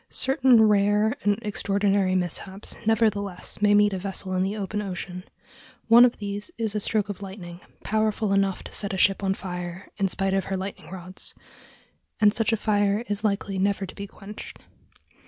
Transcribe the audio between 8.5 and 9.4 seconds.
to set a ship on